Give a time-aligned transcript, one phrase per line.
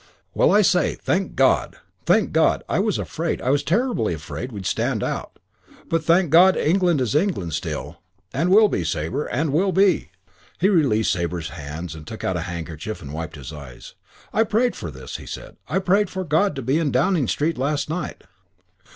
[0.33, 1.75] Well, I say, thank God!
[2.07, 2.63] Thank God!
[2.67, 3.39] I was afraid.
[3.39, 5.37] I was terribly afraid we'd stand out.
[5.89, 8.01] But thank God, England is England still....
[8.33, 10.09] And will be, Sabre; and will be!"
[10.59, 13.93] He released Sabre's hands and took out a handkerchief and wiped his eyes.
[14.33, 15.57] "I prayed for this," he said.
[15.67, 18.23] "I prayed for God to be in Downing Street last night."